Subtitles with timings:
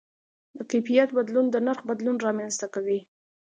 [0.57, 2.99] د کیفیت بدلون د نرخ بدلون رامنځته کوي.